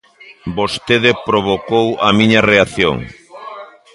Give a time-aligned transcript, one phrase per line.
[0.57, 2.95] Vostede provocou a miña reacción.